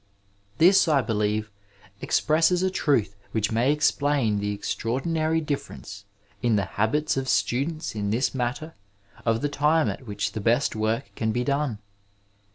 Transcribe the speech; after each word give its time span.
This, 0.57 0.87
I 0.87 1.03
believe, 1.03 1.51
expresses 2.01 2.63
a 2.63 2.71
truth 2.71 3.15
which 3.33 3.51
may 3.51 3.71
explain 3.71 4.39
the 4.39 4.51
extraordinary 4.51 5.39
difference 5.41 6.05
in 6.41 6.55
the 6.55 6.65
habits 6.65 7.17
of 7.17 7.29
students 7.29 7.93
in 7.93 8.09
this 8.09 8.33
matter 8.33 8.73
of 9.27 9.41
the 9.41 9.47
time 9.47 9.89
at 9.91 10.07
which 10.07 10.31
the 10.31 10.41
best 10.41 10.75
work 10.75 11.11
can 11.15 11.31
be 11.31 11.43
done. 11.43 11.77